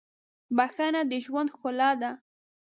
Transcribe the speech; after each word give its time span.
•بښنه 0.57 1.01
د 1.09 1.13
ژوند 1.25 1.49
ښکلا 1.53 1.91
ده. 2.01 2.11